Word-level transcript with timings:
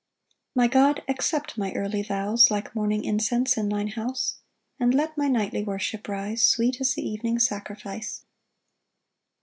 1 0.55 0.63
My 0.63 0.67
God, 0.67 1.03
accept 1.07 1.59
my 1.59 1.71
early 1.73 2.01
vows, 2.01 2.49
Like 2.49 2.73
morning 2.73 3.03
incense 3.05 3.55
in 3.55 3.69
thine 3.69 3.89
house, 3.89 4.37
And 4.79 4.95
let 4.95 5.15
my 5.15 5.27
nightly 5.27 5.63
worship 5.63 6.07
rise 6.07 6.43
Sweet 6.43 6.81
as 6.81 6.95
the 6.95 7.07
evening 7.07 7.37
sacrifice. 7.37 8.25